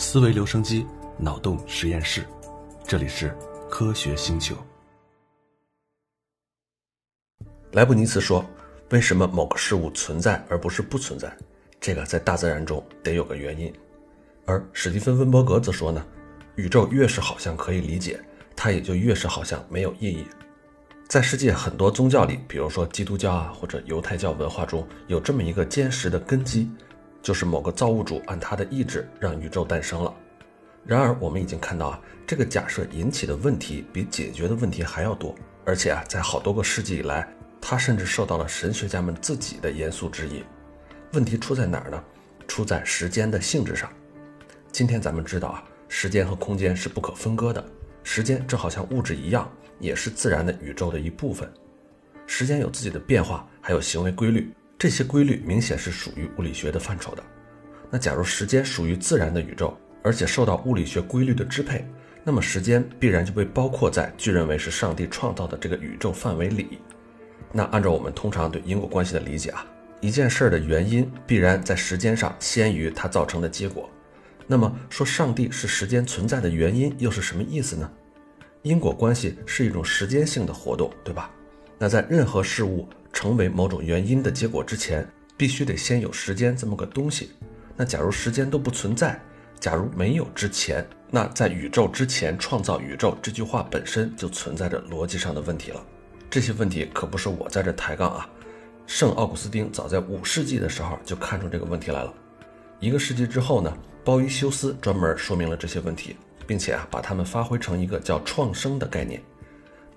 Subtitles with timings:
[0.00, 0.86] 思维留声机，
[1.18, 2.26] 脑洞实验室，
[2.86, 3.36] 这里是
[3.68, 4.56] 科学星球。
[7.72, 8.42] 莱布尼茨说
[8.88, 11.30] ：“为什么某个事物存在而不是不存在？
[11.78, 13.70] 这个在大自然中得有个原因。”
[14.46, 16.02] 而史蒂芬温伯格则说呢
[16.56, 18.18] ：“宇宙越是好像可以理解，
[18.56, 20.26] 它也就越是好像没有意义。”
[21.08, 26.70] 在世界很多宗教里，比如说基督教啊或者犹太教文化中，有这么一个坚实的根基，
[27.22, 30.14] 就是某个造物主按他的意志让宇宙诞生了。
[30.84, 37.28] 然而，我们已经看到啊，这个假设引起的问题比解决的问题还要多，而且啊，在好多个世纪以来，
[37.60, 40.42] 它甚至受到了神学家们自己的严肃质疑。
[41.12, 42.02] 问题出在哪儿呢？
[42.48, 43.90] 出在时间的性质上。
[44.72, 47.64] 今天咱们知道啊，时间和空间是不可分割的，
[48.02, 49.50] 时间正好像物质一样。
[49.78, 51.50] 也是自然的宇宙的一部分，
[52.26, 57.22] 时间有自己的变化，还有行为规律，这些规律明显是属于物理学的范畴的。
[57.90, 61.86] 那假如时间属于自然的宇宙，而且受到物理学规律的支配，
[62.24, 66.78] 那么时间必然就被包括在据认为是上帝创造的这个宇宙范围里。
[67.52, 69.66] 那按照我们通常对因果关系的理解啊，
[70.00, 73.86] 一件事儿的原因必然在时间上先于它造成的结果。
[74.46, 77.92] 那么说上帝是时间存在的原因，又是什么意思呢？
[78.62, 81.30] 因果关系是一种时间性的活动，对吧？
[81.76, 87.30] 那在任何事物成为某种原因的结果之前，必须得先有时间这么个东西。
[87.76, 89.20] 那假如时间都不存在，
[89.58, 95.84] 假如没有之前，那在宇宙之前创造宇宙这句话本身就存在着逻辑上的问题了。
[96.28, 98.28] 这些问题可不是我在这抬杠啊，
[98.86, 102.14] 圣奥古斯丁早在五世纪的时候就看出这个问题来了。
[102.78, 106.16] 一个世纪之后呢，鲍伊修斯专门说明了这些问题。
[106.46, 109.22] 并且啊，把它们发挥成一个叫创生的概念，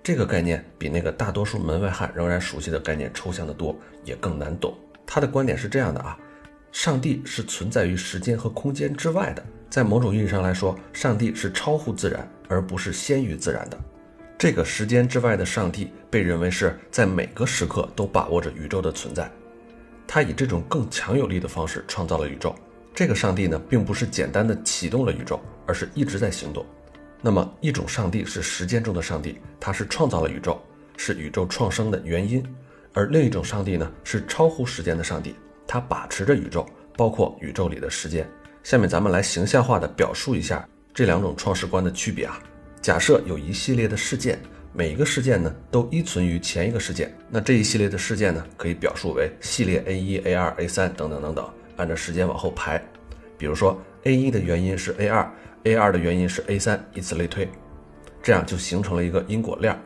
[0.04, 3.74] 这个概念比那个大多数门外汉仍然熟悉的概念抽象的多，
[4.04, 4.78] 也更难懂。
[5.06, 6.18] 他的观点是这样的啊，
[6.74, 13.80] 上帝是存在于时间和空间之外的，在某种意义上来说，上帝是超乎自然，而不是先于自然的。
[14.38, 19.32] 这个时间之外的上帝被认为是在每个时刻都把握着宇宙的存在，
[20.06, 22.54] 他以这种更强有力的方式创造了宇宙。
[22.94, 25.40] 这个上帝呢，并不是简单的启动了宇宙。
[25.66, 26.66] 而是一直在行动。
[27.26, 30.62] 那么，一种上帝是时间中的上帝，他是创造了宇宙，
[30.98, 32.44] 是宇宙创生的原因；
[32.92, 35.34] 而另一种上帝呢，是超乎时间的上帝，
[35.66, 36.68] 他把持着宇宙，
[36.98, 38.30] 包括宇宙里的时间。
[38.62, 42.38] 下面咱们来形象化的表述一下这两种创世观的区别啊。
[42.82, 44.38] 假设有一系列的事件，
[44.74, 52.84] 每一个事件呢都依存于前一个事件，那这一系列的事件呢可以表述为系列 A 一、A 二、A 三等等等等，按照时间往后排。
[53.38, 55.34] 比如说 A 一的原因是 A 二。
[55.66, 57.48] A 二的原因是 A 三，以此类推，
[58.22, 59.78] 这样就形成了一个因果链。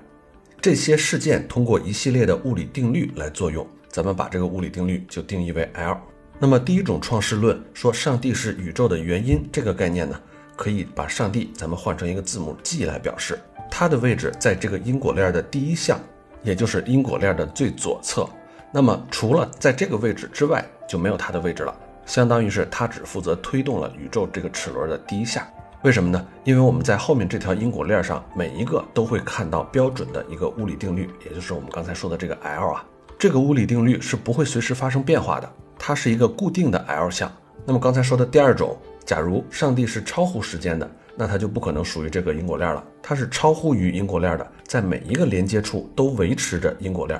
[0.60, 5.98] 这些事件通过一系列的物理定律来作用，咱们把这个物理定律就定义为 L。
[6.40, 10.20] 那么第一种创世论说上帝是宇宙的原因，这个概念呢，
[10.56, 13.38] 可以把上帝咱们换成一个字母 G 来表示，
[13.70, 16.00] 它的位置在这个因果链的第一项，
[16.42, 18.28] 也就是因果链的最左侧。
[18.72, 21.76] 那么除了在这个位置之外，就没有它的位置了，
[22.08, 25.48] 相当于是它只负责推动了宇宙这个齿轮的第一下。
[25.88, 26.28] 为什么呢？
[26.44, 32.86] 因为我们在后面这条因果链上，每一个都会看到标准的一个物理定律，也就是我们刚才说的这个 L 啊。
[33.18, 35.50] 这个物理定律是不会随时发生变化的，
[35.80, 37.32] 它是一个固定的 L 项。
[37.66, 47.18] 那么刚才说的第二种，假如上帝是超乎时间的，那它就不可能属于这个因果链了，它是超乎于因果链的，在每一个连接处都维持着因果链。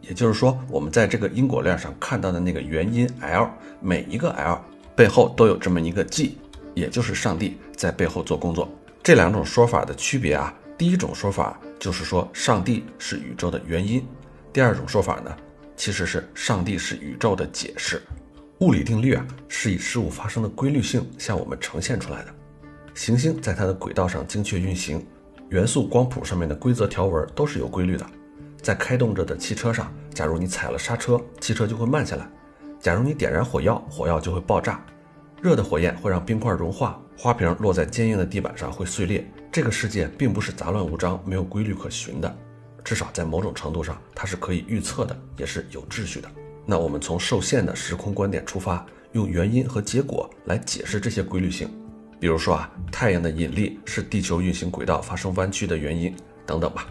[0.00, 4.58] 也就是说，我们在这个因果链上看到的那个原因 L，每一个 L
[4.94, 6.38] 背后都有这么一个 G。
[6.76, 8.68] 也就是上帝在背后做工作，
[9.02, 14.06] 这两种说法的区别啊，第一种说法就是说上帝是宇宙的原因，
[14.52, 15.34] 第二种说法呢，
[15.74, 18.02] 其实是上帝是宇宙的解释。
[18.58, 22.34] 物理定律啊，是以事物发生的规律性向我们呈现出来的。
[22.94, 25.02] 行星在它的轨道上精确运行，
[25.48, 28.06] 元素光谱上面的规则条纹都是有规律的。
[28.60, 32.26] 在开动着的汽车上，假如你踩了刹车，汽车就会慢下来；
[32.78, 34.84] 假如你点燃火药，火药就会爆炸。
[35.42, 39.24] 热的火焰会让冰块融化，花瓶落在坚硬的地板上会碎裂。
[39.52, 42.36] 这个世界并不是杂乱无章、没有规律可循的，
[42.82, 46.28] 至少在某种程度上，它是可以预测的，也是有秩序的。
[46.64, 51.68] 那我们从受限的时空观点出发，用原因和结果来解释这些规律性。
[52.18, 56.14] 比如说啊，太阳的引力是地球运行轨道发生弯曲的原因，
[56.46, 56.88] 等等吧。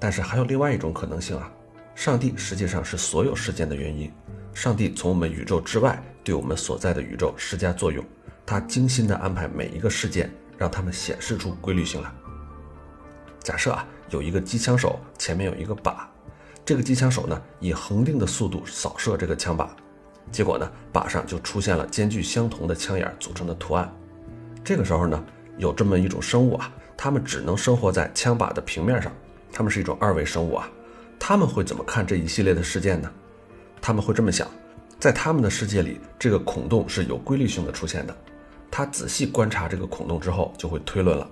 [0.00, 1.52] 但是还有另外一种可能性啊，
[1.94, 4.10] 上帝实际上是所有事件的原因。
[4.56, 8.02] 上帝从我们宇宙之外对我们所在的宇宙施加作用，
[8.46, 12.10] 他精心地安排每一个事件，让他们显示出规律性来。
[13.40, 15.96] 假设啊，有一个机枪手前面有一个靶，
[16.64, 19.68] 这个机枪手呢以恒定的速度扫射这个枪靶，
[20.32, 23.94] 结果呢靶上就出现了间距相同的枪眼组成的图案。
[24.64, 25.22] 这个时候呢，
[25.58, 29.12] 有这么一种生物啊，它们只能生活在枪靶的平面上，
[29.52, 30.66] 它们是一种二维生物啊。
[31.18, 33.12] 他们会怎么看这一系列的事件呢？
[33.80, 34.48] 他们会这么想，
[34.98, 38.16] 在他们的世界里，这个孔洞是有规律性的出现的。
[38.70, 41.28] 他仔细观察这个孔洞之后，就会推论了：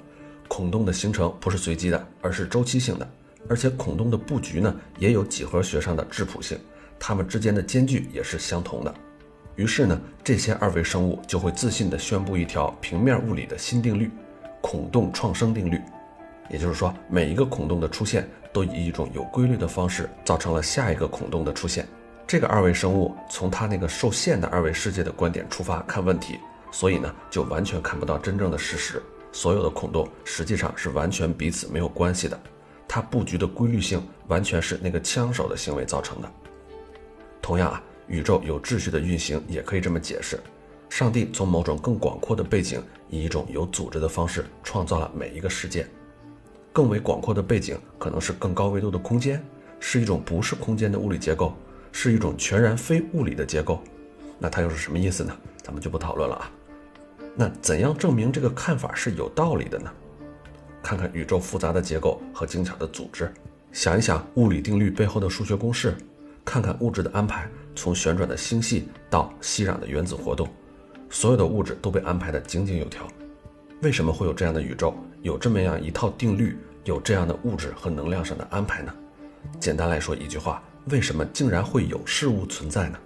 [0.48, 3.08] 孔洞的形成不是随机的，而是周期性的。
[3.48, 6.58] 而且孔洞的布局呢，也有几何学上的质谱性，
[6.98, 8.94] 它们之间的间距也是相同的。
[9.56, 14.10] 于是呢，这些二维生物就会自信地宣布一条平面物理的新定律——
[14.62, 15.78] 孔洞创生定律。
[16.48, 21.86] 也就是说，每一个孔洞的出现都以一种有规律的方式造成了下一个孔洞的出现。
[22.26, 26.38] 这个二维生物从它那个受限的二维世界的观点出发看问题，
[26.72, 29.02] 所以呢，就完全看不到真正的事实。
[29.30, 32.40] 所有的孔洞实际上是完全彼此没有关系的。
[32.86, 36.30] 它布局的规律性完全是那个枪手的行为造成的。
[37.42, 40.40] 同样啊，宇宙有秩序的运行也可以这么解释：
[40.88, 45.86] 上帝从某种更广阔的背景，以一种有组织的方式创造了每一个世界。
[46.72, 49.44] 更为广阔的背景可能是更高维度的空间，
[49.78, 51.54] 是一种不是空间的物理结构，
[51.96, 53.80] 是一种全然非物理的结构。
[54.36, 55.34] 那它又是什么意思呢？
[55.62, 56.50] 咱们就不讨论了啊。
[57.36, 59.88] 那怎样证明这个看法是有道理的呢？
[60.82, 63.32] 看看宇宙复杂的结构和精巧的组织，
[63.70, 65.96] 想一想物理定律背后的数学公式，
[66.44, 70.48] 看看物质的安排，从旋转的星系到熙攘的原子活动，
[71.08, 73.06] 所有的物质都被安排的井井有条。
[73.82, 74.92] 为什么会有这样的宇宙，
[75.22, 78.92] 有这么样一套定律，有这样的物质和能量上的安排呢？
[79.60, 82.98] 简单来说一句话，为什么竟然会有事物存在呢？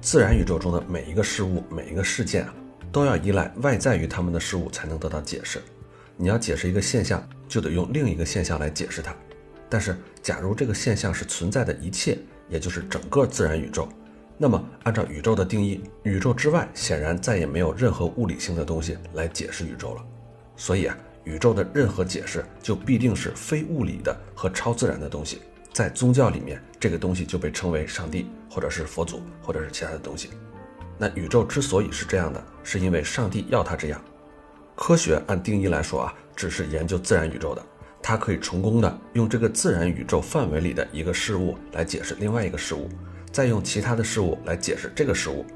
[0.00, 2.54] 自然宇宙中的每一个事物、每一个事件啊，
[2.90, 5.60] 都要依赖外在于它们的事物才能得到解释。
[6.16, 9.14] 你要解释一个现象，就得用另一个现象来解释它。
[9.68, 12.16] 但是，假如这个现象是存在的一切，
[12.48, 13.86] 也就是整个自然宇宙，
[14.38, 20.02] 那么按照宇宙的定义，宇宙之外显然再也没有任何物理性的东西来解释宇宙了。
[20.56, 25.42] 所以啊，宇宙的任何解释就必定是非物理的和超自然的东西。
[25.72, 30.30] 在宗教里面，这个东西就被称为上帝，或者是佛祖，或者是其他的东西。
[30.98, 34.02] 那宇宙之所以是这样的，是因为上帝要它这样。
[34.74, 37.64] 科学按定义来说啊，只是研究自然宇宙的，
[38.02, 42.88] 它可以成功的用这个自然宇宙范围里的一个事物来解释另外一个事物，
[43.30, 45.46] 再用其他的事物来解释这个事物。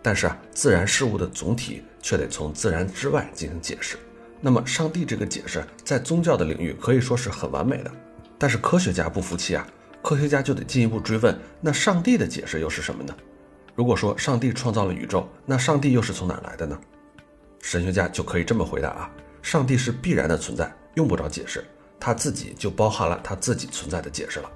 [0.00, 3.98] 但是啊，自然事物的总体却得从自然之外进行解释。
[4.40, 7.90] 那么，上帝这个解释在宗教的领域可以说是很完美的。
[8.38, 9.66] 但是科学家不服气啊，
[10.02, 13.14] 科学家就得进一步追问：那上帝的解释又是什么呢？
[13.74, 16.78] 如果说上帝创造了宇宙，那上帝又是从哪来的呢？
[17.60, 19.10] 神学家就可以这么回答啊：
[19.42, 21.64] 上帝是必然的存在，用不着解释，
[21.98, 24.50] 他自己就包含了他自己存在的解释了。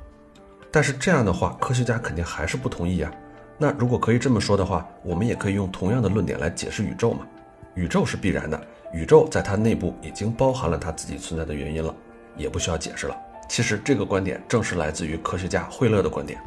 [0.70, 3.12] 但是这样的话，科学家肯定还是不同意啊。
[3.58, 7.26] 那如果可以这么说的话，我们也可以用同样的论点来解释宇宙嘛？
[7.74, 11.94] 宇宙是必然的，宇宙在它内部已经包含了它自己存在的原因了，
[12.36, 13.16] 也不需要解释了。
[13.48, 16.40] 其实这个观点正是来自于科学家惠勒的观点：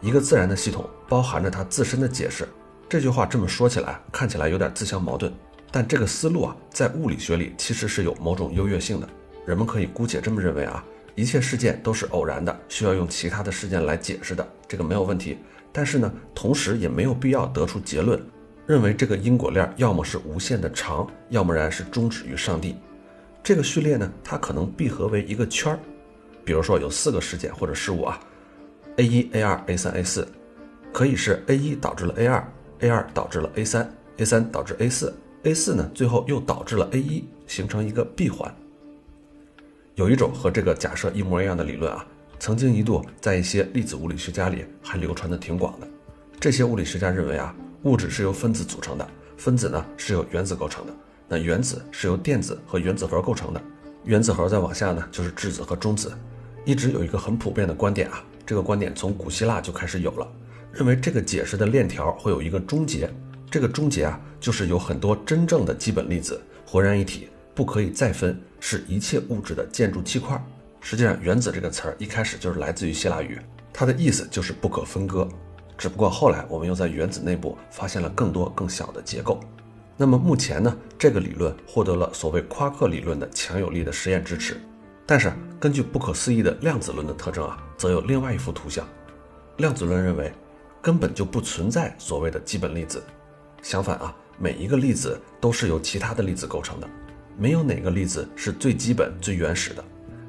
[0.00, 2.48] 一个自然的系统包含着它自身的解释。
[2.88, 5.32] 这句话这么说起来，看起来有点自相矛盾，
[5.70, 9.08] 但这个思路啊，在物理学里其实是有某种优越性的。
[9.44, 10.82] 人们可以姑且这么认为啊，
[11.14, 15.38] 一切事件都是偶然的，需要用其他的事件来解释的，这个没有问题。
[15.72, 18.20] 但是呢，同时也没有必要得出结论，
[18.66, 22.76] 认为这个因果链要么是无限的长，要么然是终止于上帝。
[23.48, 25.78] 这个序列呢，它可能闭合为一个圈儿，
[26.44, 28.20] 比如说有四个事件或者事物啊
[28.96, 30.28] ，A 一、A 二、A 三、A 四，
[30.92, 32.46] 可以是 A 一导致了 A 二。
[32.80, 38.54] A 二导致了 A 三，A 三导致 A 四，A 四呢，最后又导致了 A 一，形成一个闭环。
[39.94, 42.04] 有一种和这个假设一模一样的理论啊，
[42.38, 45.88] 曾经一度在一些粒子物理学家里还流传的挺广的。
[46.38, 50.92] 这些物理学家认为啊，物质是由分子组成的，分子呢是由原子构成的，
[51.28, 53.60] 那原子是由电子和原子核构成的，
[54.04, 56.12] 原子核再往下呢就是质子和中子。
[56.64, 60.26] 一直有一个很普遍的观点啊，这个观点从古希腊就开始有了。
[60.72, 63.10] 认为这个解释的链条会有一个终结，
[63.50, 70.42] 这个终结啊，就是有很多真正的基本粒子浑然一体，不可以再分，是一切物质的建筑气块。
[70.80, 73.38] 实际上，原子这个词儿一开始就是来自于希腊语，
[73.72, 75.26] 它的意思就是不可分割。
[75.76, 79.40] 只不过后来我们又在原子内部发现了更多更小的结构。
[79.98, 84.58] 那么目前呢，这个理论获得了所谓夸克理论的强有力的实验支持。
[85.04, 88.86] 但是根据不可思议的量子论的特征啊，则有另外一幅图像。
[89.58, 90.32] 量子论认为。
[90.80, 93.02] 根本就不存在所谓的基本粒子，
[93.62, 96.88] 相反啊，每一个粒子都是由其他的粒子构成的，
[97.36, 99.84] 没有哪个粒子是最基本、最原始的，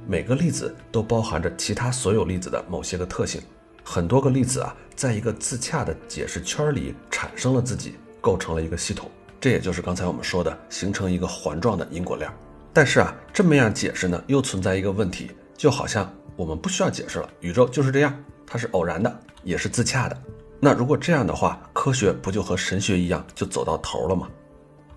[0.07, 3.39] 每个粒子都包含着其他所有粒子的某些个特性，
[3.83, 9.09] 很多个粒子啊，在一个自洽的解释圈里产生了自己，构成了一个系统。
[9.39, 12.29] 这也就是刚才我们说的形成一个环状的因果链。
[12.73, 18.13] 但是啊，这么样解释呢，又存在一个问题，就好像我们不需要解释了，宇宙就是这样，
[18.45, 20.17] 它是偶然的，也是自洽的。
[20.59, 24.27] 那如果这样的话，科学不就和神学一样，就走到头了吗？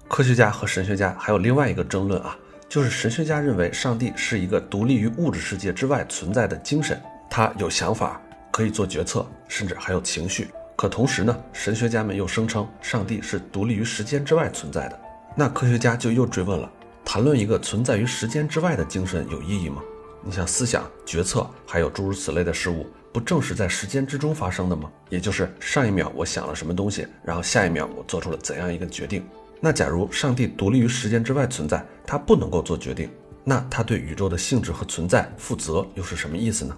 [0.09, 2.37] 科学家和神学家还有另外一个争论啊，
[2.69, 8.21] 就是神学家认为上帝是一个独立于物质世界之外存在的精神，他有想法，
[8.51, 10.49] 可以做决策，甚至还有情绪。
[10.83, 15.01] 可同时呢，神学家们又声称上帝是独立于时间之外存在的。
[15.37, 16.69] 那科学家就又追问了：
[17.05, 19.81] 谈论一个存在于时间之外的精神有意义吗？
[20.25, 24.91] 你像思想、决策，还有诸如此类的事物，不正是在时间之中发生的吗？
[25.09, 29.25] 也就是上一秒我想了什么东西，然后下一秒我做出了怎样一个决定。
[29.61, 33.09] 那假如上帝独立于时间之外存在，他不能够做决定，
[33.45, 36.77] 那他对宇宙的性质和存在负责又是什么意思呢？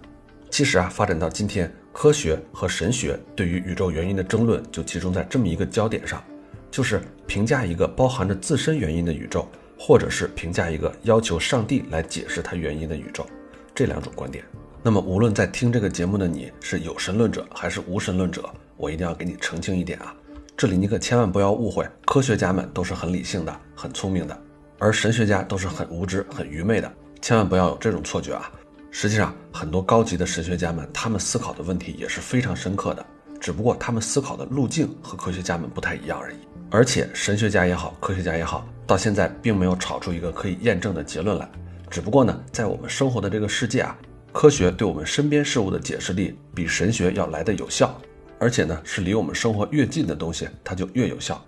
[0.50, 6.22] 其实啊，发展到今天，科学和神学对于宇宙原因的争论就集中在这么一个焦点上，
[6.68, 9.48] 就是评价一个包含着自身原因的宇宙，
[9.78, 13.24] 或者是评价一个要求上帝来解释它原因的宇宙，
[13.76, 14.44] 这两种观点。
[14.82, 18.42] 那么，无论在听这个节目的你是有神论者还是无神论者，
[18.76, 20.12] 我一定要给你澄清一点啊。
[20.56, 24.36] 这里你可千万不要误会，科学家们都是很理性的、很聪明的，
[24.80, 28.50] 而神学家都是很无知、很愚昧的，千万不要有这种错觉啊！
[28.96, 33.04] 实际上，很多高级的神学家们，他们思考的问题也是非常深刻的，
[33.40, 36.36] 只不过他们思考的路径和科学家们不太一样而已。
[36.70, 41.50] 而且，神学家也好，科学家也好，到现在并没有吵出一个可以验证的结论来。
[41.90, 43.98] 只不过呢，在我们生活的这个世界啊，
[44.32, 48.00] 科学对我们身边事物的解释力比神学要来的有效。
[48.38, 51.44] 而且呢，是离我们生活越近的东西，它就越有效。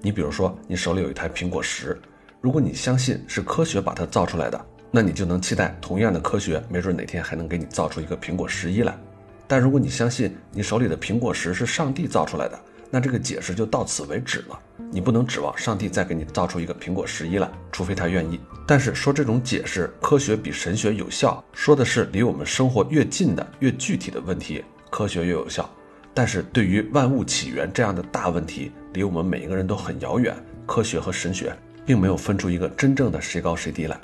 [0.00, 2.00] 你比如说，你手里有一台苹果十，
[2.40, 8.96] 如果你相信是科学把它造出来的，那你就能期待同样的科学，没准哪天还能给你造出一个苹果十一来。
[9.44, 12.56] 但如果你相信你手里的苹果十是上帝造出来的，
[12.92, 14.56] 那这个解释就到此为止了。
[14.92, 18.38] 你不能指望上帝再给你造出一个苹果十一来，除非他愿意。
[18.68, 25.68] 但是说这种解释科学比神学有效，说的是离我们生活越近的、越具体的问题，科学越有效。
[26.14, 30.32] 但是对于万物起源这样的大问题，离我们每一个人都很遥远。
[30.66, 31.52] 科学和神学
[31.84, 33.98] 并没有分出一个真正的谁高谁低来。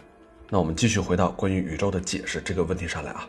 [0.50, 3.26] 那我们继续回到关于宇宙的解释这个问题上来啊。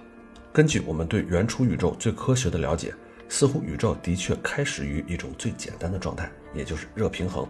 [0.52, 2.94] 根据我们对原初宇宙最科学的了解，
[3.30, 7.48] 似乎宇宙的确开始于一种最简单的状态，也就是热平衡。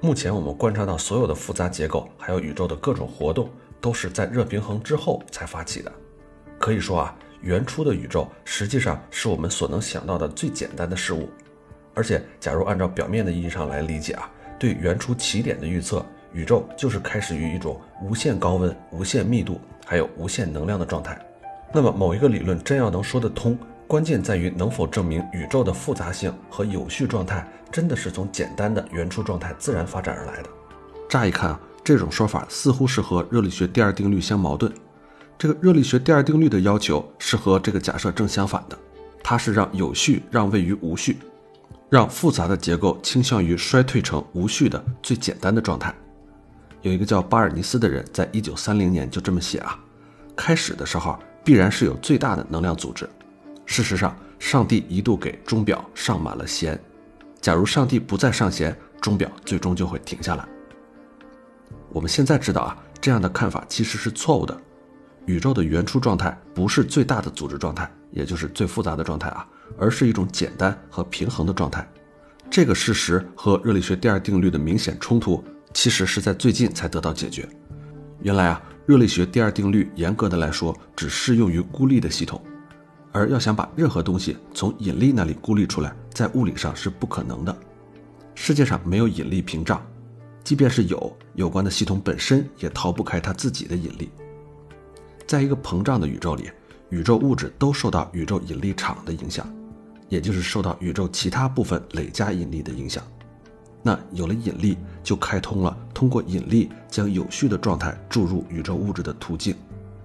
[0.00, 3.48] 目前我们观察到所有的复杂结构，还有宇宙的各种活动，
[3.80, 5.92] 都是在热平衡之后才发起的。
[6.58, 7.16] 可以说啊。
[7.44, 11.28] 原初的宇宙实际上是我们所能想到的最简单的事物，
[11.92, 21.18] 而且，假如按照表面的意义上来理解啊，对原初起点的预测，宇宙就是开始于一种无限高温、无限密度，还有无限能量的状态。
[21.72, 23.56] 那么，某一个理论真要能说得通，
[23.86, 30.48] 关键在于能否证明宇宙的复杂性和有序状态真的是从简单的原初状态自然发展而来的。
[31.08, 34.72] 乍一看啊，这种说法似乎是和热力学第二定律相矛盾。
[35.38, 38.78] 这个热力学第二定律的要求是和这个假设正相反的，
[39.22, 41.18] 它是让有序让位于无序，
[41.88, 45.94] 让复杂的结构倾向于衰退成无序的最简单的状态。
[46.82, 49.78] 有一个叫巴尔尼斯的人，在一九三零年就这么写啊：
[50.36, 53.08] 开始的时候必然是有最大的能量组织。
[53.64, 56.78] 事实上，上帝一度给钟表上满了弦，
[57.40, 60.44] 假如上帝不再上弦，钟表最终就会停下来。
[61.90, 64.60] 我们现在知道啊，这样的看法其实是错误的。
[65.26, 69.46] 宇宙的原初状态不是最大的组织状态，也就是最复杂的状态啊，
[69.78, 71.88] 而是一种简单和平衡的状态。
[72.50, 75.42] 这个事实和热力学第二定律的明显冲突，
[75.74, 77.48] 其实是在最近才得到解决。
[78.20, 82.40] 原来啊，热力学第二定律严格的来说只适用于孤立的系统，
[83.10, 87.56] 而要想把任何东西从引力那里孤立出来，在物理上是不可能的。
[88.34, 89.84] 世界上没有引力屏障，
[90.44, 94.10] 即便是有，有关的系统本身也逃不开它自己的引力。
[95.26, 96.50] 在一个膨胀的宇宙里，
[96.90, 99.46] 宇宙物质都受到宇宙引力场的影响，
[100.08, 103.02] 也就是受到宇宙其他部分累加引力的影响。
[103.82, 109.54] 那有了引力，就开通了通过引力将有序的状态注入宇宙物质的途径。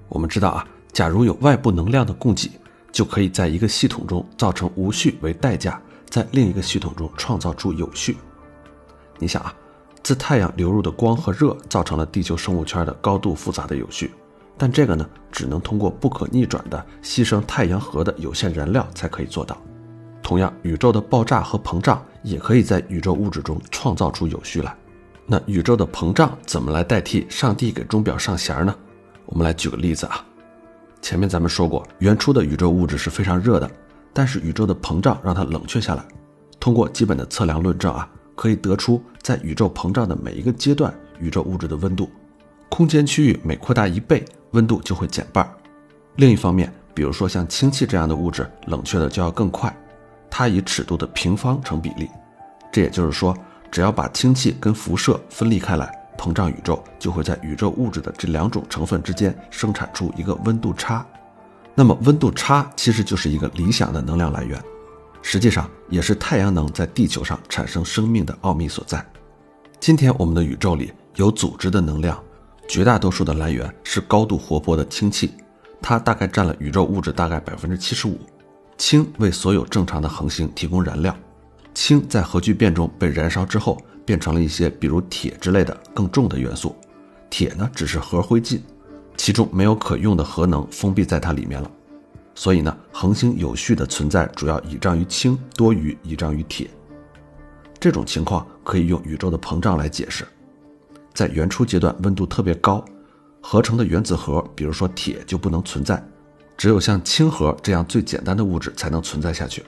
[0.10, 2.50] 我们知道啊，假如有外部能量的供给，
[2.92, 5.80] 就可以在一个系统中造成无序为代价，
[6.10, 8.18] 在另一个系统中创造出有序。
[9.20, 9.54] 你想啊，
[10.02, 14.12] 自太阳流入的光和热造成了地球生物圈的高度复杂的有序。
[14.58, 19.56] 但这个呢，只能通过不可逆转的牺牲太阳核的有限燃料才可以做到。
[20.24, 24.76] 同样，宇宙的爆炸和膨胀也可以在宇宙物质中创造出有序来。
[25.26, 28.76] 那宇宙的膨胀怎么来代替上帝给钟表上弦呢？
[29.26, 30.26] 我们来举个例子啊。
[31.02, 33.70] 前面咱们说过，原初的宇宙物质是非常热的，
[34.14, 36.06] 但是宇宙的膨胀让它冷却下来。
[36.60, 42.10] 通过基本的测量论证啊，可以得出在宇宙膨胀的每一个阶段，宇宙物质的温度，
[42.70, 45.50] 空间区域每扩大一倍，温度就会减半。
[46.16, 49.74] 另一方面，比如说像氢气这样的物质，冷却的就要更快，
[50.30, 52.10] 它以尺度的平方成比例。
[52.72, 53.36] 这也就是说，
[53.72, 61.06] 只要把氢气跟辐射分离开来，膨胀宇宙就会在宇宙物质的这两种成分之间生产出一个温度差。
[61.74, 64.62] 那么温度差其实就是一个理想的能量来源，
[65.22, 69.06] 实际上也是太阳能在地球上产生生命的奥秘所在。
[69.80, 72.20] 今天我们的宇宙里有组织的能量，
[72.68, 75.34] 绝大多数的来源是高度活泼的氢气，
[75.82, 78.20] 它大概占了宇宙物质大概百分之七十五。
[78.78, 81.16] 氢为所有正常的恒星提供燃料，
[81.74, 86.76] 氢在核聚变中被燃烧之后，变成了一些比如铁之类的更重的元素，
[87.30, 88.60] 铁呢只是核灰烬。
[89.18, 91.72] 其中没有可用的核能封闭在它里面了，
[92.36, 96.70] 所以呢，恒星有序的存在主要倚仗于氢多于倚仗于铁。
[97.80, 100.24] 这种情况可以用宇宙的膨胀来解释。
[101.16, 102.86] 在原初阶段，温度特别高，
[103.42, 106.02] 合成的原子核，比如说铁就不能存在，
[106.58, 109.64] 只有像氢核这样最简单的物质才能存在下去。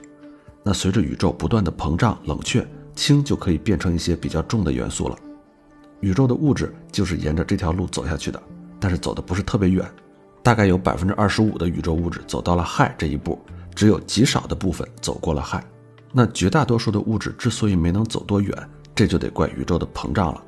[0.62, 5.16] 那随着宇宙不断的膨胀冷却，氢就可以变成一些比较重的元素了。
[6.00, 8.42] 宇宙的物质就是沿着这条路走下去的。
[8.82, 9.86] 但是走的不是特别远，
[10.42, 13.38] 大概有百分之二十五的宇宙物质走到了氦这一步，
[13.74, 15.62] 只有极少的部分走过了氦。
[16.14, 20.42] 那绝大多数的物质之所以没能走多远，这就得怪宇宙的膨胀了。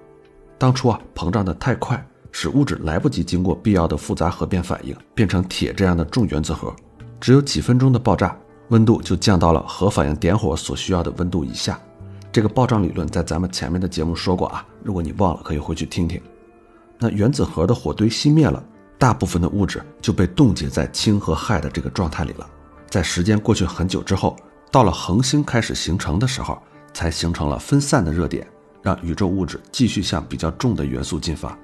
[0.56, 2.02] 当初啊，膨胀的太快，
[2.32, 6.74] 使物质来不及经过必要的复杂核变反应，变成铁这样的重原子核，
[7.20, 8.36] 只有几分钟的爆炸，
[8.68, 11.78] 温度就降到了核反应点火所需要的温度以下。
[12.32, 16.20] 这个爆炸理论在咱们前面的节目说过啊，如果你忘了，可以回去听听。
[16.98, 18.64] 那原子核的火堆熄灭了，
[18.96, 22.48] 大部分的物质就被冻结在氢和氦的这个状态里了。
[22.88, 24.34] 在时间过去很久之后，
[24.70, 26.58] 到了恒星开始形成的时候，
[26.94, 28.46] 才形成了分散的热点，
[28.80, 31.58] 让宇宙物质继续向比较重的元素进发。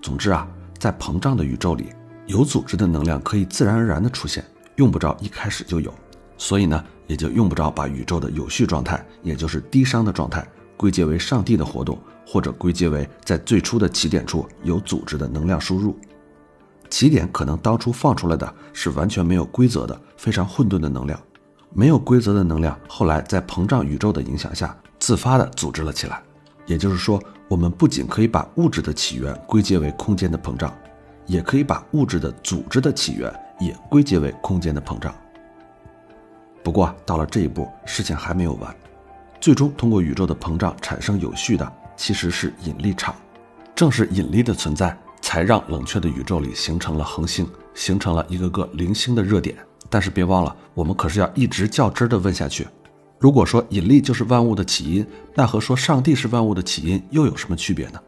[0.00, 0.46] 总之啊，
[0.78, 1.90] 在膨胀的宇宙里，
[2.26, 4.44] 有组织的能量可以自然而然的出现，
[4.76, 5.92] 用不着一开始就有，
[6.36, 11.98] 所以呢，也就用不着把宇宙的有序状态，也就是低熵的状态，归结为上帝的活动。
[12.30, 15.98] 或者归结为在最初的起点处有组织的能量输入，
[16.90, 21.18] 起点可能当初放出来的是完全没有规则的非常混沌的能量，
[21.72, 26.22] 没有规则的能量后来在膨胀宇宙的影响下自发的组织了起来。
[26.68, 30.72] 也就是说，我们不仅可以把物质的起源归结为空间的膨胀，
[31.26, 35.12] 也可以把物质的组织的起源也归结为空间的膨胀。
[36.62, 38.72] 不过到了这一步，事情还没有完，
[39.40, 41.72] 最终通过宇宙的膨胀产生有序的。
[41.96, 43.12] 其实是引力场，
[43.74, 49.56] 正是引力的存在，才让冷却的宇宙里形成了恒星，形成了一个个零星的热点。
[49.90, 52.68] 但是别忘了，我们可是要一直较真的问下去。
[53.18, 58.00] 如果说引力就是万物的起因，那和说上帝是万物的起因又有什么区别呢？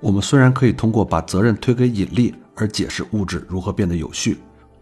[0.00, 4.38] 我们虽然可以通过把责任推给引力而解释物质如何变得有序，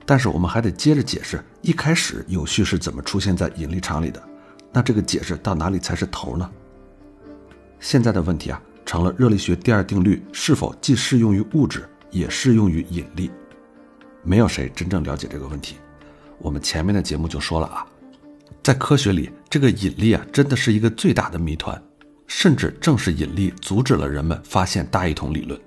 [0.07, 4.23] 但是我们还得接着解释一开始有序是怎么出现在引力场里的。
[4.73, 6.51] 那这个解释到哪里才是头呢？
[7.79, 13.31] 现在的问题啊，成了热力学第二定律是否既适用于物质，也适用于引力？
[14.23, 15.77] 没有谁真正了解这个问题。
[16.38, 17.87] 我们前面的节目就说了啊，
[18.64, 21.79] 在科学里，这个引力啊，真的是一个最大的谜团。
[22.27, 25.61] 甚至正是引力阻止了人们发现大一统理论。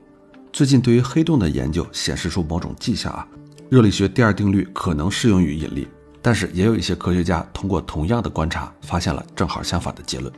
[0.51, 3.27] 最近对于黑洞的研究显示出某种迹象啊，
[3.69, 5.87] 热力学第二定律可能适用于引力，
[6.23, 10.33] 但是也有一些科学家通过同样的观察，发现了正好相反的结论。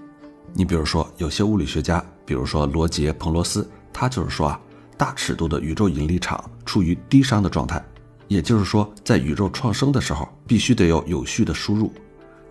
[0.54, 4.60] 你比如说，有些物理学家，比如说罗杰·彭罗斯，他就是说啊，
[4.98, 7.82] 大尺度的宇宙引力场处于低熵的状态，
[8.28, 11.93] 也就是说，在宇宙创生的时候，必须得有有序的输入。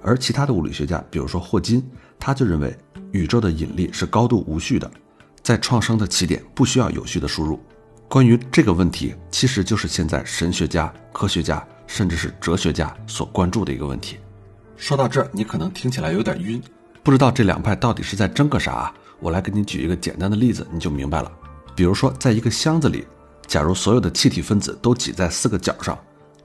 [0.03, 1.85] 而其他的物理学家，比如说霍金，
[2.19, 2.77] 他就认为
[3.13, 4.91] 宇宙的引力是高度无序的，
[5.43, 7.61] 在创生的起点不需要有序的输入。
[8.09, 14.17] 关于这个问题，其实就是现在神学家、科学家，甚至是哲学家所关注的一个问题。
[14.77, 16.63] 说到这儿，你可能听起来有点晕。
[17.03, 18.93] 不知道这两派到底是在争个啥？
[19.21, 21.33] 我来给你举一个简单的例子，你就明白了。
[21.75, 23.07] 比如说，在一个箱子里，
[23.47, 25.99] 假如所有的气体分子都挤在四个角上，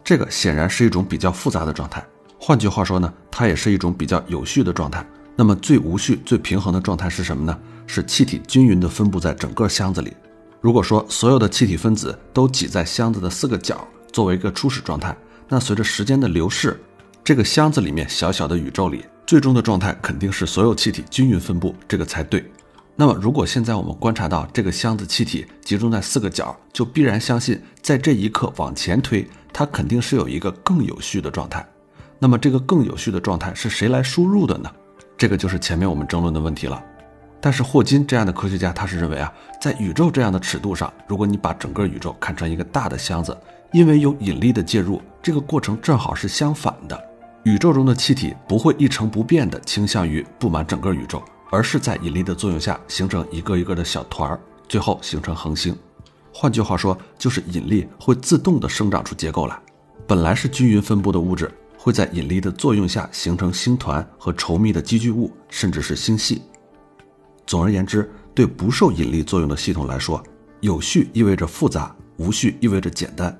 [0.04, 2.04] 这个显然是一种比较复杂的状态。
[2.46, 5.08] 换句话说呢，它也是一种比较有序的状态。
[5.34, 7.58] 那么最无序、最平衡的状态是什么呢？
[7.88, 10.14] 是气体均匀地分布在整个箱子里。
[10.60, 15.16] 如果说所有的气体分子都挤在箱子的四个角作为一个初始状态，
[15.48, 16.78] 那随着时间的流逝，
[17.24, 19.06] 这个箱子里面小小的宇宙里。
[19.26, 22.44] 最终的状态肯定是所有气体均匀分布，这个才对。
[22.98, 31.66] 那么，如果现在我们观察到这个箱子气体集中在四个角，就必然相信，在这一刻往前推，它肯定是有一个更有序的状态。
[32.24, 34.72] 那么，这个更有序的状态是谁来输入的呢？
[35.18, 36.82] 这个就是前面我们争论的问题了。
[37.42, 39.30] 但是霍金这样的科学家，他是认为啊，
[39.62, 43.38] 在宇宙这样的尺度上，如果你把整个宇宙看成一个大的箱子，
[43.74, 46.98] 因为有引力的介入，这个过程正好是相反的。
[47.44, 55.78] 宇宙中的气体不会一成不变地倾向于布满整个宇宙，而是在引力的作用下形成一个一个的小团儿，最后形成恒星。
[56.34, 59.60] 换句话说，就是引力会自动地生长出结构来。
[60.08, 61.50] 本来是均匀分布的物质，
[61.84, 66.42] 会在引力的作用下形成星团和稠密的积聚物，甚至是星系。
[67.46, 70.24] 总而言之，对不受引力作用的系统来说，
[70.62, 73.38] 有序意味着复杂，无序意味着简单。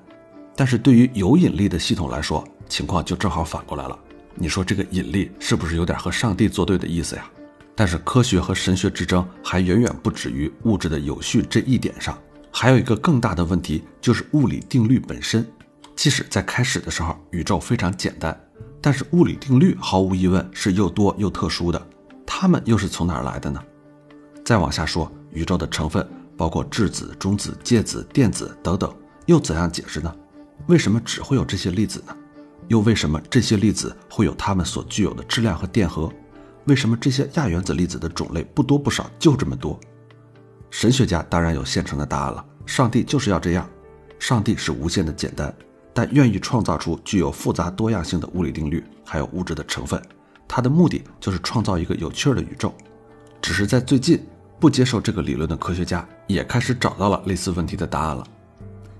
[0.54, 3.98] 但是对于有引力的系统来说，情况就正好反过来了。
[4.34, 7.24] 你说这个引力是不是有点和上帝作对的意思呀？
[7.74, 12.18] 但是科学和神学之争还远远不止于物质的有序这一点上，
[12.50, 15.50] 还有一个更大的问题就是物理定律本身。
[15.96, 18.38] 即使在开始的时候宇宙非常简单，
[18.80, 21.86] 但是物理定律毫无疑问是又多又特殊的。
[22.26, 23.62] 它们又是从哪儿来的呢？
[24.44, 28.94] 再往下说，宇宙的成分包括质子、中子、介子、电子等等，
[29.26, 30.14] 又怎样解释呢？
[30.66, 32.16] 为什么只会有这些粒子呢？
[32.68, 36.10] 又为什么这些粒子会有它们所具有的质量和电荷？
[36.64, 39.78] 为什么这些亚原子粒子的种类不多不少，就这么多？
[40.70, 42.44] 神学家当然有现成的答案了。
[42.66, 43.68] 上帝就是要这样。
[44.18, 45.54] 上帝是无限的简单，
[45.94, 50.02] 但愿意创造出具有复杂多样性的物理定律，还有物质的成分。
[50.46, 52.74] 它的目的就是创造一个有趣的宇宙。
[53.40, 54.20] 只是在最近。
[54.60, 58.24] 不接受这个理论的科学家也开始找到了类似问题的答案了。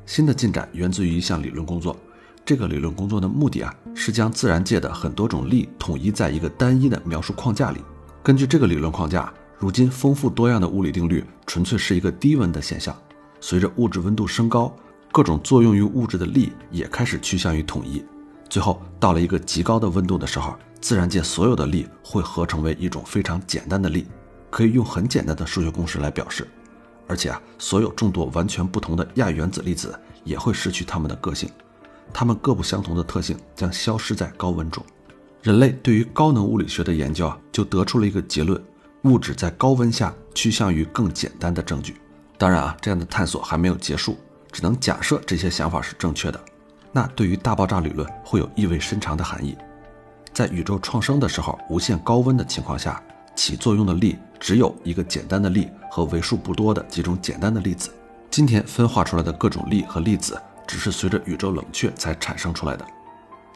[0.04, 1.96] 新的进展源自于一项理论工作，
[2.44, 7.80] 这个理论工作的目的啊是将自然界的很多种力统一在一个单一的描述框架里。
[8.22, 12.94] 根据这个理论框架，如今丰富多样的物理定律纯粹是一个低温的现象。
[13.40, 14.74] 随着物质温度升高，
[15.14, 18.04] 各种作用于物质的力也开始趋向于统一。
[18.50, 24.08] 最后到了一个极高的温度的时候，自然界所有的力会合成为一种非常简单的力。
[24.50, 26.48] 可以用很简单的数学公式来表示，
[27.06, 31.48] 而且啊，所有众多完全不同的亚原子粒子也会失去它们的个性，
[32.12, 34.84] 它们各不相同的特性将消失在高温中。
[35.42, 38.60] 人类对于高能物理学的研究啊，就得出了一个结论：
[39.02, 42.00] 物质在高温下趋向于更简单的证据。
[42.36, 44.18] 当然啊，这样的探索还没有结束，
[44.54, 46.40] 只能假设这些想法是正确的。
[46.92, 49.58] 那对于大爆炸理论会有意味深长的含义，
[50.32, 53.02] 在宇宙创生的时候，无限高温的情况下。
[53.36, 57.90] 起作用的力只有一个简单的力和为数不多的几种简单的粒子。
[58.30, 62.86] 今天分化出来的各种力和粒子，只是随着宇宙冷却才产生出来的。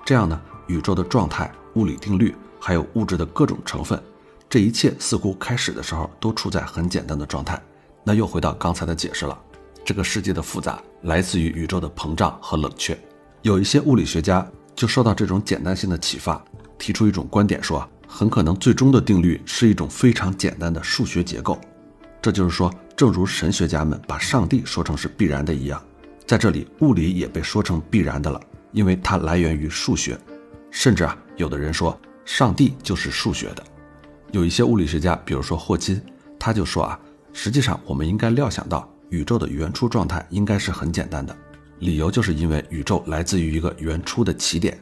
[0.04, 4.02] 这样呢，宇宙的状态、物理定律，还有物质的各种成分，
[4.50, 7.56] 这一切似乎开始的时候都处在很简单的状态。
[8.02, 9.40] 那又回到刚才的解释了，
[9.84, 12.98] 这个世界的复杂来自于宇宙的膨胀和冷却。
[13.42, 16.42] 有一些物理学家就受到这种简单性的启发，
[16.78, 17.88] 提出一种观点说。
[18.10, 21.60] 很可能最终的定律是一种非常简单的数学结构，
[22.22, 25.78] 这就是说，正如神学家们把上帝说成是必然的一样，
[26.26, 28.40] 在这里物理也被说成必然的了，
[28.72, 30.18] 因为它来源于数学。
[30.70, 33.62] 甚至啊，有的人说上帝就是数学的。
[34.32, 36.00] 有一些物理学家，比如说霍金，
[36.38, 36.98] 他就说啊，
[37.34, 41.36] 实际上我们应该料想到宇宙的原初状态应该是很简单的，
[41.78, 44.78] 理由就是因为宇宙来自于一个原初的起点，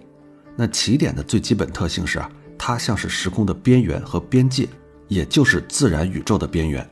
[0.56, 2.30] 那起点的最基本特性是啊。
[2.58, 4.66] 它像是时空的边缘和边界，
[5.08, 6.88] 也就是自然宇宙的边缘。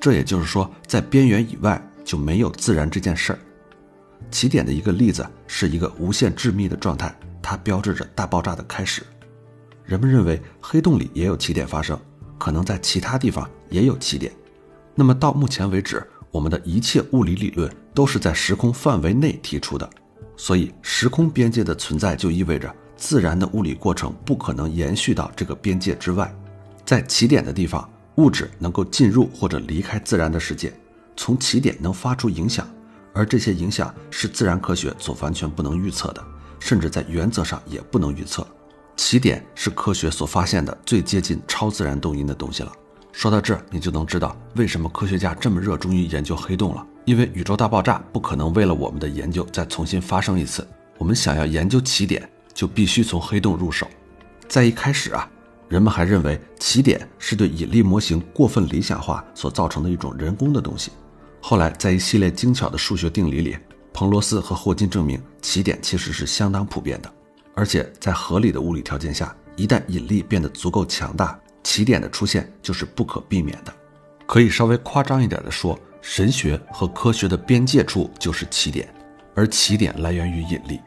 [0.00, 3.38] 这也就是说，在边缘以外就没有自然这件事儿。
[4.30, 9.04] 起点的一个例子是一个无限致密的状态，它标志着大爆炸的开始。
[9.84, 11.98] 人们认为黑洞里也有起点发生，
[12.36, 14.32] 可能在其他地方也有起点。
[14.92, 16.04] 那么到目前为止，
[16.36, 19.88] 我们的一切物理理论都是在时空范围内提出的，
[20.36, 22.70] 所以时空边界的存在就意味着。
[22.94, 26.30] 自然的物理过程不可能延续到这个边界之外，
[26.84, 30.70] 在起点的地方，物质能够进入或者离开自然的世界，
[31.16, 32.68] 从起点能发出影响，
[33.14, 36.22] 而这些影响是自然科学所完全不能预测的，
[36.60, 38.46] 甚至在原则上也不能预测。
[38.94, 42.70] 起点是科学所发现的最接近超自然动因的东西了。
[43.16, 52.28] 说到这儿，你就能知道为什么科学家这么热衷于研究黑洞了，因为宇宙大爆炸不可能为了我们的研究再重新发生一次，我们想要研究起点。
[52.52, 53.86] 就必须从黑洞入手。
[54.48, 55.30] 在一开始啊，
[55.68, 60.90] 人们还认为起点是对引力模型过分理想化所造成的一种人工的东西。
[61.38, 63.58] 后来，在一系列精巧的数学定理里，
[63.92, 67.12] 彭罗斯和霍金证明起点其实是相当普遍的，
[67.54, 73.74] 而且在合理的物理条件下，一旦引力变得足够强大，起点的出现就是不可避免的。
[74.24, 78.88] 可以稍微夸张一点的说，神学和科学的边界处就是起点，
[79.34, 80.80] 而起点来源于引力。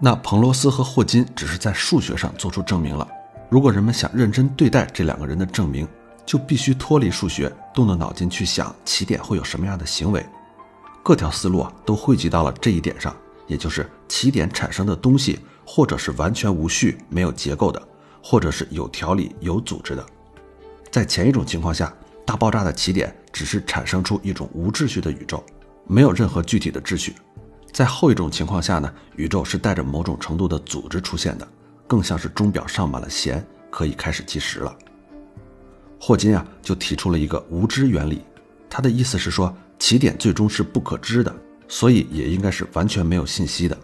[0.00, 3.06] 那彭罗斯和霍金只是在数学上做出证明了。
[3.50, 5.86] 如果人们想认真对待这两个人的证明，
[6.24, 10.24] 就必须脱离数学，动动脑筋去想起点会有什么样的行为。
[11.02, 13.14] 各条思路啊都汇集到了这一点上，
[13.46, 17.82] 也就是起点产生的东西，或者是完全无序、没有结构的，
[18.22, 20.06] 或者是有条理、有组织的。
[20.92, 21.90] 在前一种情况下，
[22.26, 25.42] 大爆炸的起点只是产生出一种无秩序的宇宙，
[25.86, 27.14] 没有任何具体的秩序。
[27.72, 31.48] 在后一种情况下呢，宇宙是带着某种程度的组织出现的，
[31.86, 34.76] 更像是钟表上满了弦，可以开始计时了。
[35.98, 38.20] 霍金啊就提出了一个无知原理，
[38.68, 41.34] 他的意思是说，起点最终是不可知的，
[41.68, 43.74] 所以也应该是完全没有信息的。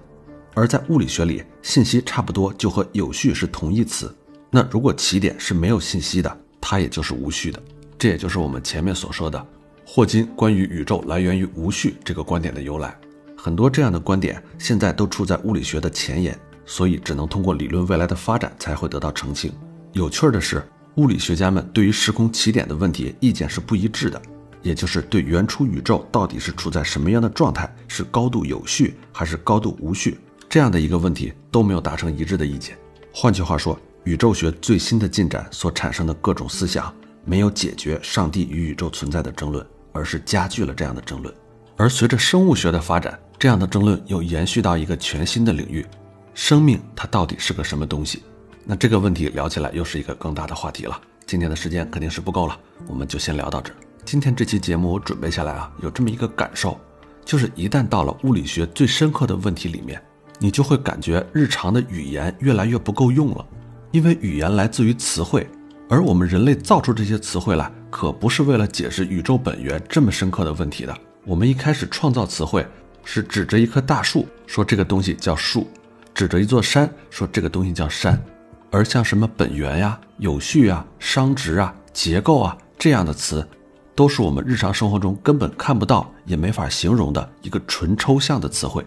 [0.52, 4.14] 而在物理学里，信息差不多就和有序是同义词。
[4.50, 7.62] 那如果起点是没有信息的，它也就是无序的。
[7.98, 9.44] 这也就是我们前面所说的
[9.84, 12.96] 霍金关于宇宙来源于无序这个观点的由来。
[13.36, 19.52] 很多这样的观点现在都处在物理学的前沿，所以只能通过理论未来的发展才会得到澄清。
[19.92, 20.62] 有趣的是，
[20.96, 24.20] 物理学家们对于时空起点的问题意见是不一致的，
[24.62, 30.18] 也就是对原初宇宙到底是处在什么样的状态，是高度有序还是高度无序
[30.48, 32.76] 这样的一个问题都没有达成一致的意见。
[33.12, 41.34] 换句话说，宇宙学最新的进展所产生的各种思想，没有解决上帝与宇宙存在的争论，而是加剧了这样的争论。
[41.76, 45.86] 而随着生物学的发展，这样的争论又延续到一个全新的领域：
[46.34, 48.22] 生命它到底是个什么东西？
[48.64, 51.00] 那这个问题聊起来又是一个更大的话题了。
[51.26, 53.72] 今天的时间肯定是不够了，我们就先聊到这。
[54.04, 56.78] 今天这期节目我准备下来啊，有这么一个感受，
[57.24, 60.02] 就是一旦到了物理学最深刻的问题里面，
[60.38, 63.46] 你就会感觉日常的语言越来越不够用了，
[63.90, 65.48] 因为语言来自于词汇，
[65.88, 70.96] 而我们人类造出这些词汇来，可不是为了解释宇宙本源这么深刻的问题的。
[71.24, 72.66] 我们一开始创造词汇。
[73.10, 75.66] 是指着一棵大树说这个东西叫树，
[76.12, 78.22] 指着一座山说这个东西叫山，
[78.70, 83.48] 而像什么本源呀、有序啊、熵值啊、结构啊这样的词，
[83.94, 88.84] 都是我们日常生活中根本看不到也没法形容的一个纯抽象的词汇。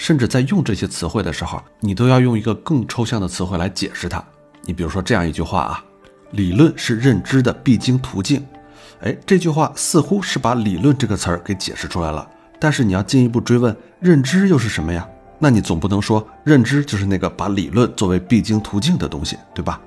[0.00, 4.24] 甚至在用这些词汇的时候，你都要用一个更抽象的词汇来解释它。
[4.62, 5.84] 你比如说这样一句话啊
[6.32, 8.42] ：“理论是认知的必经途径。”
[9.04, 12.26] 哎，这句话似乎是把“理论”这个词儿给解释出来了。
[12.58, 15.06] 但是你要进一步追问，认知又是什么呀？
[15.38, 19.78] 那你总不能说认知就是那个把理论作为必经途径的东西，对吧？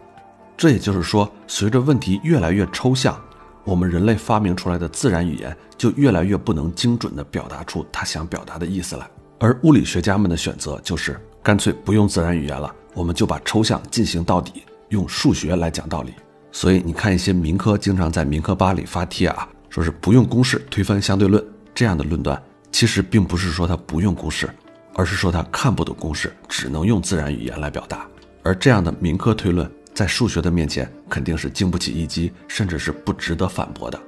[0.55, 3.19] 这也就是说，随着问题越来越抽象，
[3.63, 9.09] 我们人类发明出来的自然语言就越来越不能精准地表达出他想表达的意思来。
[9.43, 16.13] 而物理学家们的选择就是干脆不用自然语言了，我们就把抽象进行到底，用数学来讲道理。
[16.53, 22.41] 所以你看一些民科经常在民科吧里发帖啊，说是不用公式推翻相对论这样的论断。
[22.71, 24.49] 其实并不是说他不用公式，
[24.93, 28.07] 而是说他看不懂公式，只能用自然语言来表达。
[28.43, 33.99] 而这样的民科推论，在数学的面前肯定是经不起一击，甚至是不值得反驳的。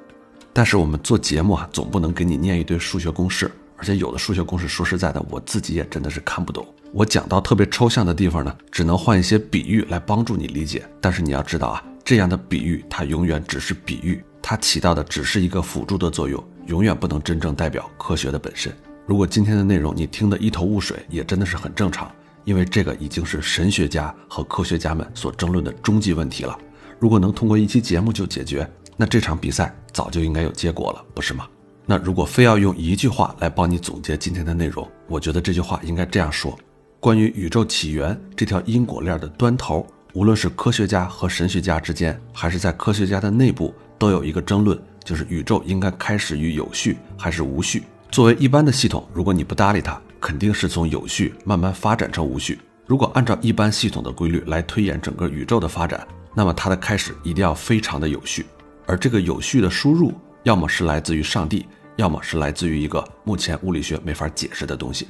[0.53, 6.65] 但是我们做节目啊，总不能给你念一堆数学公式，而且有的数学公式，说实在的，我自己也真的是看不懂。
[6.91, 10.87] 我讲到特别抽象的地方呢，只能换一些比喻来帮助你理解。
[11.01, 16.41] 但是你要知道啊，这样的比喻它永远只是比喻，它起到的只是一个辅助的作用。
[16.67, 18.75] 永远不能真正代表科学的本身。
[19.05, 22.09] 如果今天的内容你听得一头雾水，也真的是很正常，
[22.43, 26.57] 因为这个已经是神学家和科学家们所争论的终极问题了。
[26.97, 31.45] 如果能通过一期节目就解决，那这场比赛早就应该有结果了，不是吗？
[31.85, 36.57] 那如果非要用一句话来帮你总结今天的内容，我觉得这句话应该这样说：
[36.99, 44.79] 关于宇宙起源这条因果链的端头，无论是科学家和神学家之间，还是在科学家的内部，都有一个争论。
[45.03, 47.83] 就是宇宙应该开始于有序还是无序？
[48.09, 52.57] 作为一般的系统，如果你不搭理它，肯定是从有序慢慢发展成无序。
[52.87, 58.47] 如果按照一般系统的规律来推演整个宇宙的发展，那么它的开始一定要非常的有序。
[58.87, 65.07] 而这个有序的输入，要么是来自于上帝，要么是来自于一个目前物理学没法解释的东西。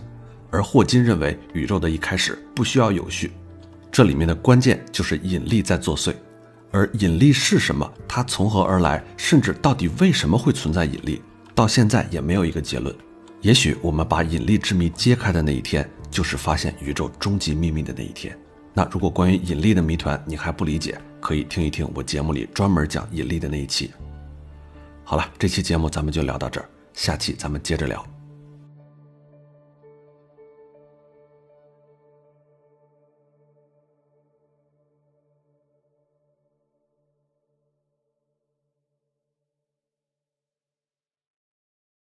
[0.51, 3.31] 而霍金认为，宇宙的一开始不需要有序，
[3.91, 6.13] 这里面的关键就是引力在作祟。
[6.71, 7.89] 而引力是什么？
[8.07, 9.03] 它从何而来？
[9.17, 11.21] 甚至到底为什么会存在引力？
[11.53, 12.93] 到现在也没有一个结论。
[13.41, 18.37] 也许我们把引力之谜揭开的那一天，就是发现宇宙终极秘密的那一天。
[18.73, 23.91] 那如果关于引力的谜团你还不理解，可以听一听我节目里专门讲引力的那一期。
[25.03, 28.14] 好了，这期节目咱们就聊到这儿，下期咱们接着聊。